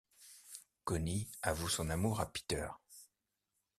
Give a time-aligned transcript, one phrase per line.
[0.83, 2.67] Conny avoue son amour à Peter.